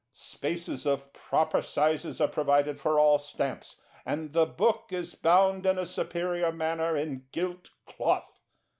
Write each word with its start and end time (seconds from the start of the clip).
Spaces 0.13 0.87
of 0.87 1.13
proper 1.13 1.61
sizes 1.61 2.19
are 2.19 2.27
provided 2.27 2.79
for 2.79 2.99
all 2.99 3.19
Stamps, 3.19 3.75
and 4.03 4.33
the 4.33 4.47
book 4.47 4.87
is 4.91 5.13
bound 5.13 5.67
in 5.67 5.77
a 5.77 5.85
superior 5.85 6.51
manner 6.51 6.97
in 6.97 7.27
gilt 7.31 7.69
cloth. 7.85 8.39